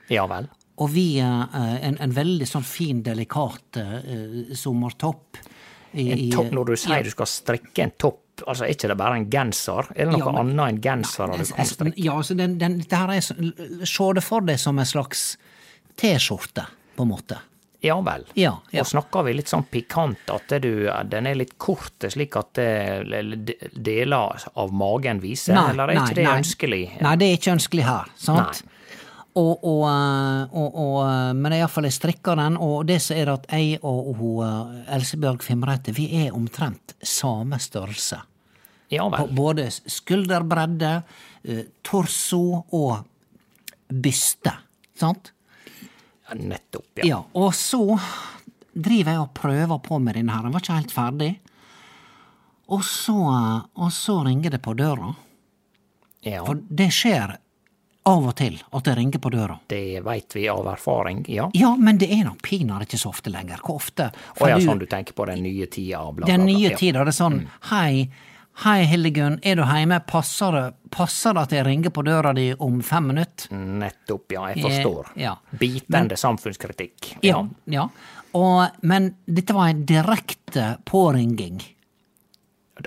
[0.09, 0.47] ja vel.
[0.79, 5.37] Og vi eh, en, en veldig sånn fin, delikat uh, sommertopp.
[5.95, 7.03] I- topp, når du sier ja.
[7.03, 9.87] du skal strikke en topp, altså er ikke det bare en genser?
[9.95, 11.97] Er det noe Ja, men- annet enn genser du kan strikke?
[12.03, 13.35] Ja, altså den, den, det her er så-
[13.85, 15.37] Se det for deg som en slags
[15.95, 16.65] T-skjorte,
[16.97, 17.37] på en måte.
[17.85, 18.23] Ja vel.
[18.35, 18.81] Ja, ja.
[18.81, 22.53] Og snakker vi litt sånn pikant, at du, den er litt kort, slik at
[23.75, 26.81] deler av magen viser, eller er ikke det ønskelig?
[27.01, 28.63] Nei, det er ikke ønskelig her, sant?
[29.35, 33.33] Og, og, eh, og, og, eh, men iallfall jeg strikker den, og det som er
[33.33, 38.21] at jeg og, hun, eh, Elsebjørg Fimreite, vi er omtrent samme størrelse.
[38.93, 40.99] Ja På både skulderbredde,
[41.83, 42.99] torso og
[43.89, 44.53] byste,
[44.95, 45.31] sant?
[46.29, 47.07] Ja, nettopp, ja.
[47.09, 47.97] Ja, og så
[48.71, 50.45] driver jeg og prøver på med denne her.
[50.45, 51.31] Den var ikke helt ferdig.
[52.69, 53.17] Og så,
[53.73, 55.11] og så ringer det på døra.
[56.21, 56.45] ja.
[56.45, 57.35] For det skjer
[58.05, 59.57] av og til at det ringer på døra.
[59.67, 61.49] Det veit vi av erfaring, ja.
[61.57, 63.63] Ja, men det er nok pinadø ikke så ofte lenger.
[63.65, 64.11] Hvor ofte?
[64.37, 66.31] Og ja, sånn du tenker på den nye tida, bla, bla, bla.
[66.31, 66.77] Den nye ja.
[66.77, 67.39] tida, det er sånn
[67.71, 68.05] Hei,
[68.65, 69.99] hei Hildegunn, er du hjemme?
[70.05, 73.49] Passer det, passer det at jeg ringer på døra di om fem minutter?
[73.55, 75.13] Nettopp, ja, jeg forstår.
[75.15, 75.33] Eh, ja.
[75.65, 77.15] Bitende samfunnskritikk.
[77.25, 77.41] Ja.
[77.73, 77.89] ja.
[78.37, 81.63] Og, men dette var en direkte påringing.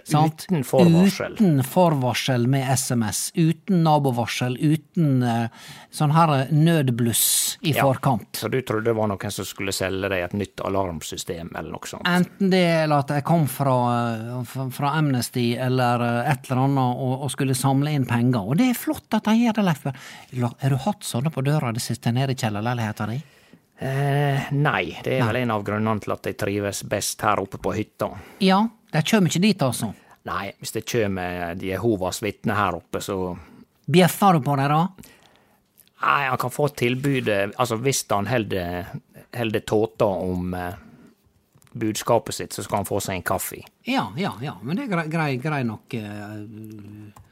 [0.04, 0.44] Sant?
[0.50, 1.32] Uten forvarsel.
[1.38, 5.46] Uten forvarsel med SMS, uten nabovarsel, uten uh,
[5.90, 7.86] sånn her nødbluss i Ja.
[7.86, 8.36] forkant.
[8.36, 11.88] Så du trodde det var noen som skulle selge deg et nytt alarmsystem, eller noe
[11.88, 12.04] sånt?
[12.04, 13.76] Enten det eller at jeg kom fra,
[14.28, 18.44] eh, fra- Amnesty eller eh, et eller annet og, og skulle samle inn penger.
[18.44, 19.88] Og det er flott at de gjør det, Leif.
[19.88, 23.20] Har du hatt sånne på døra det siste nede i kjellerleiligheta di?
[23.78, 27.60] Eh, nei, det er vel en av grunnene til at jeg trives best her oppe
[27.62, 28.10] på hytta.
[28.42, 29.92] Ja, de kjem ikke dit, altså.
[30.28, 33.36] Nei, hvis det kommer Jehovas vitner her oppe, så
[33.88, 34.82] Bjeffer du på dem da?
[36.02, 40.74] Nei, han kan få tilbudet Altså, hvis han holder tåta om eh,
[41.72, 43.62] budskapet sitt, så skal han få seg en kaffe.
[43.86, 44.56] Ja, ja, ja.
[44.62, 47.24] Men det er grei, grei, grei nok eh,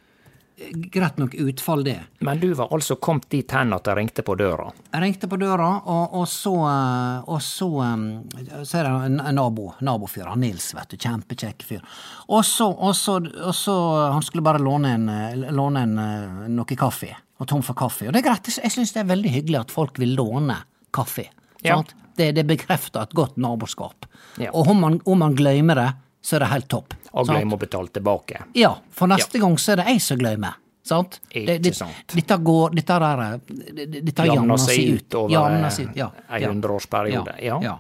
[0.73, 2.01] Greit nok utfall, det.
[2.19, 4.71] Men du var altså kommet dit hen at jeg ringte på døra.
[4.89, 9.21] Jeg ringte på døra, og, og så eh, Og så, eh, så er det en,
[9.37, 10.97] nabo, nabofyr, han Nils, vet du.
[10.97, 11.85] Kjempekjekk fyr.
[12.33, 13.77] Og så, og så, og så
[14.15, 17.13] Han skulle bare låne en, eh, låne en eh, noe kaffe.
[17.37, 18.09] Og tom for kaffe.
[18.09, 18.49] Og det er greit.
[18.49, 20.57] Jeg syns det er veldig hyggelig at folk vil låne
[20.97, 21.29] kaffe.
[21.61, 21.77] Ja.
[21.77, 21.93] Sant?
[22.17, 24.09] Det, det bekrefter et godt naboskap.
[24.41, 24.55] Ja.
[24.57, 25.91] Og om man, om man glemmer det,
[26.27, 26.95] så er det helt topp.
[27.15, 28.41] Og glem å betale tilbake.
[28.59, 30.57] Ja, for neste gang så er det jeg som glemmer.
[30.87, 31.21] Sant?
[31.31, 32.07] Ikke Det- det- sant.
[32.15, 36.11] Dette går Dette der er- det- Dette Jamner seg ut over, Jamner eh, seg ja,
[36.31, 36.49] en ja.
[36.49, 37.79] hundreårsperiode, ja.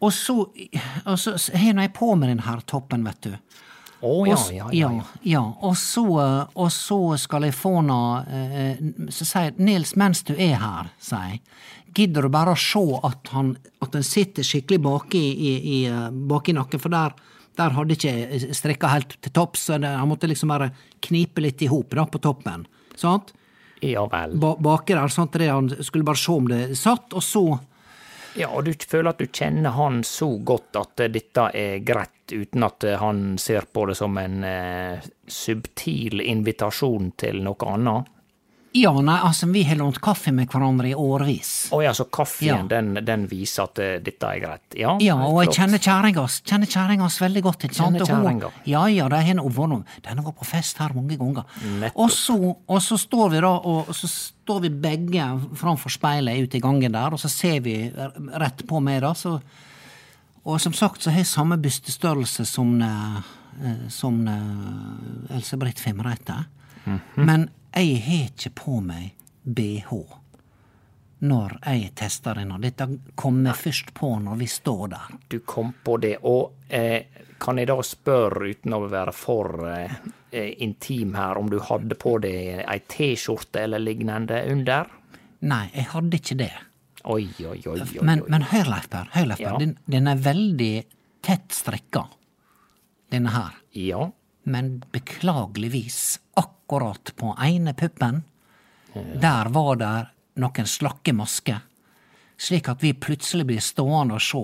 [0.00, 0.48] Og så,
[1.06, 3.30] og så har jeg på med den her toppen, vet du.
[4.02, 4.90] Å oh, ja, ja, ja.
[4.90, 5.54] ja, ja.
[5.62, 6.04] Og, så,
[6.54, 7.78] og så skal jeg få
[8.28, 8.76] eh,
[9.08, 11.40] Så sier jeg, Nils, mens du er her, sier jeg,
[11.94, 15.54] gidder du bare å se at han, at han sitter skikkelig baki i,
[15.86, 17.14] i, bak i nakken, for der,
[17.58, 20.72] der hadde ikke jeg strikka helt til topps, så han måtte liksom bare
[21.04, 22.66] knipe litt i hop på toppen.
[22.98, 23.34] Sant?
[23.84, 24.36] Ja vel.
[24.40, 27.44] Ba, baki der, sant, det, han skulle bare se om det satt, og så
[28.34, 32.32] Ja, og du føler at du kjenner han så godt at eh, dette er greit,
[32.32, 38.10] uten at eh, han ser på det som en eh, subtil invitasjon til noe annet?
[38.74, 41.68] Ja, nei, altså, vi har lånt kaffe med hverandre i årevis.
[41.70, 42.56] Å ja, så kaffen, Ja.
[42.66, 44.74] den, den viser at uh, dette er greit?
[44.74, 47.64] Ja, Ja, og jeg kjenner kjerringa kjenner kjerringa veldig godt.
[47.68, 48.00] ikke sant?
[48.02, 51.16] Kjenner hun- Ja, ja, de har nå vært Den har vært på fest her mange
[51.16, 51.44] ganger.
[51.94, 52.34] Og så,
[52.68, 55.22] og så står vi da, og så står vi begge
[55.54, 59.40] framfor speilet ute i gangen der, og så ser vi rett på meg, da, så
[60.44, 66.44] Og som sagt så har jeg samme bystestørrelse som, eh, som eh, Else Britt Fimreite.
[66.84, 67.00] Mhm.
[67.24, 69.90] Men jeg har ikke på meg bh
[71.24, 72.52] når jeg tester den.
[72.52, 75.14] Og dette kommer først på når vi står der.
[75.28, 77.06] Du kom på det, og eh,
[77.40, 79.96] kan jeg da spørre, uten å være for eh,
[80.30, 84.90] eh, intim her, om du hadde på deg ei T-skjorte eller lignende under?
[85.44, 86.52] Nei, jeg hadde ikke det.
[87.04, 87.78] Oi, oi, oi.
[87.80, 89.50] oi, Men, men hør, Leif Per, hør, Leif Per.
[89.50, 89.56] Ja.
[89.60, 90.74] Den, den er veldig
[91.24, 92.06] tett strikka,
[93.12, 93.58] denne her.
[93.76, 94.08] Ja.
[94.44, 98.22] Men beklageligvis, akkurat på ene puppen,
[98.94, 101.62] der var der noen slakke masker,
[102.36, 104.42] slik at vi plutselig blir stående og se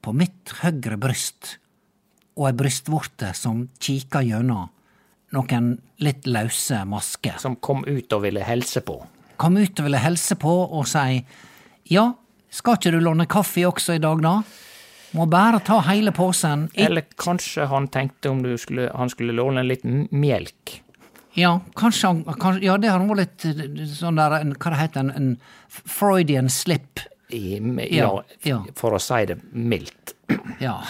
[0.00, 1.56] på mitt høyre bryst
[2.38, 4.70] og ei brystvorte som kikker gjennom
[5.36, 5.70] noen
[6.02, 7.36] litt løse masker.
[7.42, 8.96] Som kom ut og ville helse på.
[9.40, 11.20] Kom ut og ville helse på og si
[11.90, 12.06] ja,
[12.50, 14.40] skal ikke du låne kaffe også i dag, da?
[15.16, 16.68] Må bare ta hele posen.
[16.74, 20.76] Eller kanskje han tenkte om du skulle, han skulle låne litt melk.
[21.38, 25.00] Ja, kanskje han kanskje, Ja, det har vært litt sånn der en, Hva det heter
[25.04, 25.28] en, en
[25.70, 27.02] Freudian slip.
[27.30, 27.58] I,
[27.94, 28.08] ja,
[28.42, 30.14] Ja, for å si det mildt.
[30.58, 30.80] Ja.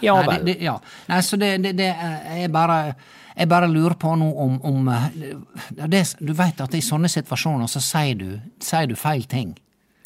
[0.00, 0.44] Ja Nei, vel.
[0.44, 0.78] det, det, ja.
[1.08, 2.94] Nei, så det, det, det eh, bare
[3.34, 5.06] jeg bare lurer på nå om, om eh,
[5.90, 8.28] det, Du vet at i sånne situasjoner så sier du,
[8.62, 9.56] sier du feil ting,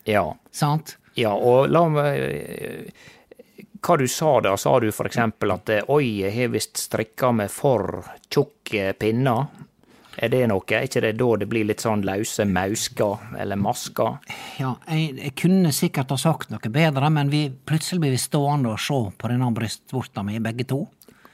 [0.08, 0.24] Ja.
[0.50, 0.96] sant?
[1.18, 2.90] Ja, og la meg
[3.82, 4.56] Hva du sa da?
[4.58, 9.46] Sa du eksempel at eh, oi, jeg har visst strikka med for tjukke pinner?
[10.18, 10.64] Er det noe?
[10.74, 14.16] Er ikke det da det blir litt sånn løse mausker eller masker?
[14.58, 18.72] Ja, jeg, jeg kunne sikkert ha sagt noe bedre, men vi, plutselig blir vi stående
[18.74, 20.80] og se på denne brystvorta mi, begge to.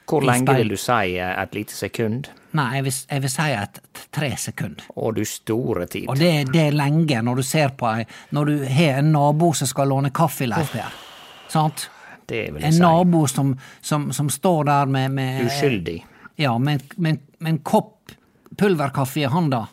[0.05, 2.29] Hvor lenge vil du si eh, et lite sekund?
[2.55, 3.79] Nei, jeg vil, jeg vil si et
[4.15, 4.83] tre sekund.
[4.95, 6.05] Å, du store tid.
[6.11, 9.51] Og det, det er lenge når du ser på ei Når du har en nabo
[9.57, 10.93] som skal låne kaffe, Leif Per.
[11.51, 11.89] Sant?
[12.25, 12.81] Det vil jeg En si.
[12.81, 15.99] nabo som, som, som står der med, med Uskyldig.
[16.41, 18.13] Ja, med, med, med en kopp
[18.57, 19.65] pulverkaffe i handa.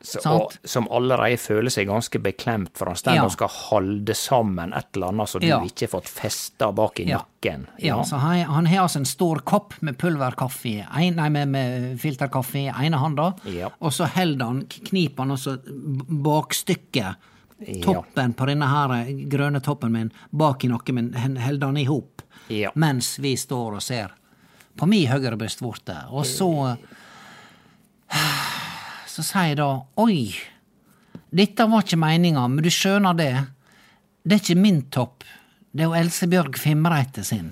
[0.00, 3.24] Så, og, som allerede føler seg ganske beklemt, for han står Ja.
[3.24, 5.58] og skal holde sammen et eller annet som du Ja.
[5.60, 7.18] ikke har fått festa bak i Ja.
[7.18, 7.66] nakken.
[7.82, 11.98] Ja, så han, han har altså en stor kopp med pulverkaffe, en, nei, med, med
[12.00, 13.32] filterkaffe i ene handa,
[13.80, 15.58] og så holder han, kniper han altså
[16.22, 17.16] bakstykket,
[17.82, 21.76] toppen på denne her eh, grønne toppen min, bak i nakken min, hen- holder han
[21.76, 22.70] i hop, Ja.
[22.76, 24.14] mens vi står og ser
[24.78, 26.76] på mi høyre brystvorte, og så
[29.18, 30.20] så sier jeg da, oi,
[31.34, 33.30] dette var ikke meninga, men du skjønner det,
[34.22, 35.24] det er ikke min topp,
[35.74, 37.50] det er jo Elsebjørg Fimreite sin.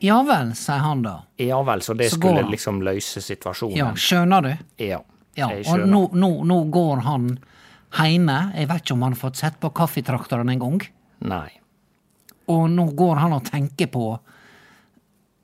[0.00, 1.14] Ja vel, sier han da.
[1.42, 2.50] Ja vel, så det Så skulle går...
[2.54, 3.76] liksom løse situasjonen.
[3.80, 4.50] Ja, skjønner du?
[4.84, 5.00] Ja,
[5.38, 5.86] Ja, jeg og skjønner.
[5.86, 7.26] nå, nå, nå går han
[7.98, 10.80] heime, jeg vet ikke om han har fått sett på kaffetraktoren en gang,
[11.30, 11.48] Nei.
[12.50, 14.06] og nå går han og tenker på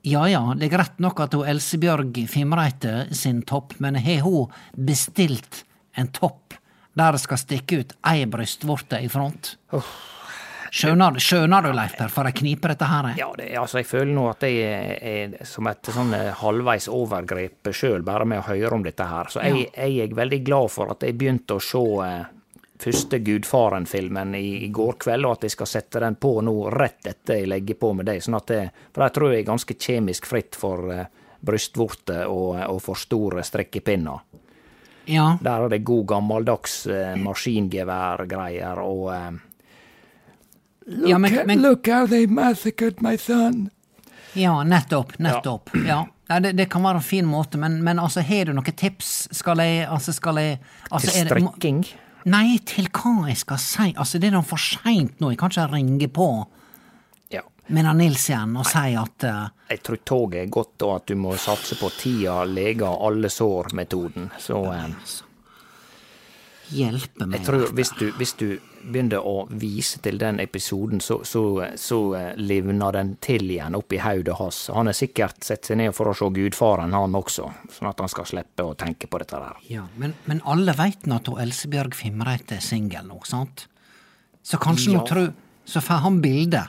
[0.05, 4.51] ja ja, det er greit nok at hun Elsebjørg Fimreite sin topp, men har hun
[4.77, 5.63] bestilt
[5.97, 6.53] en topp
[6.95, 9.55] der det skal stikke ut ei brystvorte i front?
[10.75, 13.17] Skjønner, du- skjønner du, Leif Per, for ei knipe dette her er?
[13.19, 16.89] Ja, det, altså, jeg føler nå at jeg er, er som et sånn eh, halvveis
[16.91, 19.29] overgrep sjøl, bare med å høre om dette her.
[19.31, 22.25] Så jeg, jeg er veldig glad for at jeg begynte å se eh,
[22.79, 27.07] første Gudfaren-filmen i, i går kveld, og at jeg skal sette den på nå rett
[27.07, 28.21] etter jeg legger på med deg.
[28.25, 28.61] Sånn at det,
[28.93, 31.05] for der tror jeg er ganske kjemisk fritt for uh,
[31.45, 34.19] brystvorter og, og for store strikkepinner.
[35.05, 39.35] Ja, Der er det god gammeldags uh, maskingeværgreier og eh,
[41.09, 43.69] ja men, men Look how they massacred my son.
[44.33, 45.15] Ja, nettopp.
[45.17, 45.69] Nettopp.
[45.87, 46.03] Ja.
[46.29, 49.27] Nei, det, det kan være en fin måte, men, men altså, har du noen tips?
[49.33, 50.57] Skal jeg Altså, skal jeg
[50.89, 51.83] altså, Til er det- strikking?
[52.25, 53.91] Nei, til hva jeg skal si.
[53.93, 55.29] Altså, det er da for seint nå.
[55.33, 56.29] Jeg kan ikke ringe på
[57.33, 57.43] Ja.
[57.69, 61.15] Minna Nils igjen og si at uh, Jeg tror toget er godt, og at du
[61.17, 64.31] må satse på tida leger alle sår-metoden.
[64.41, 64.89] Så eh,
[66.69, 67.39] hjelpe meg.
[67.39, 68.47] jeg tror hvis du, hvis du
[68.85, 71.41] begynner å vise til den episoden, så, så,
[71.77, 74.59] så eh, livner den til igjen oppi hodet hans.
[74.73, 78.11] Han har sikkert sett seg ned for å se Gudfaren, han også, sånn at han
[78.13, 79.57] skal slippe å tenke på dette der.
[79.71, 83.67] Ja, men, men alle veit nå at Elsebjørg Fimreite er singel nå, sant?
[84.45, 84.99] Så kanskje Ja.
[84.99, 85.33] nå tror
[85.65, 86.59] Så får han bilde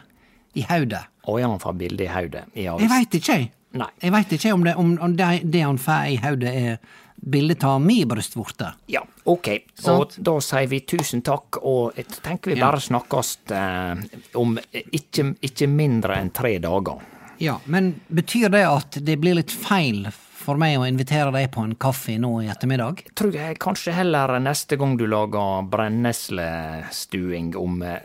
[0.56, 1.02] i hodet.
[1.28, 2.46] Og ja, han får bilde i hodet.
[2.56, 3.50] Ja, Jeg veit ikke, jeg.
[3.76, 3.90] Nei.
[4.00, 6.78] Jeg veit ikke om, det, om, om det, det han får i hodet, er
[7.26, 8.68] bilde av mi brystvorte.
[8.92, 9.48] Ja, ok.
[9.74, 10.16] Sant.
[10.18, 12.68] Og da sier vi tusen takk, og jeg tenker vi Ja.
[12.70, 14.04] bare snakkes eh,
[14.38, 17.02] om ikke, ikke mindre enn tre dager.
[17.42, 20.06] Ja, men betyr det at det blir litt feil
[20.46, 23.02] for meg å invitere deg på en kaffe nå i ettermiddag?
[23.18, 27.98] Tror jeg kanskje heller neste gang du lager brenneslestuing om eh,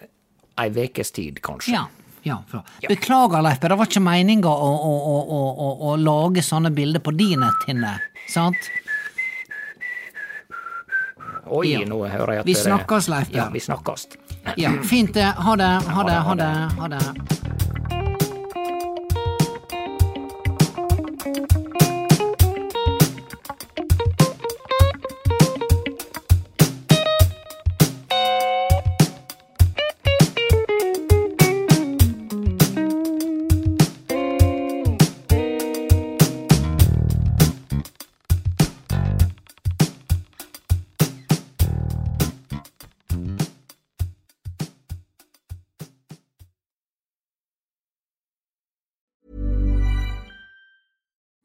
[0.61, 1.73] ei vekes tid, kanskje.
[1.77, 1.87] Ja.
[2.23, 2.61] Ja, ja.
[2.85, 7.01] Beklager, Leif, det var ikke meninga å, å, å, å, å, å lage sånne bilder
[7.01, 7.95] på din netthinne,
[8.29, 8.59] sant?
[11.51, 11.79] Oi, Ja.
[11.85, 14.07] nå hører jeg at Vi snakkes, Leif Ja, vi snakkes.
[14.57, 15.25] Ja, fint det.
[15.37, 16.51] Ha det, ha det, ha det.
[16.79, 17.40] Ha det.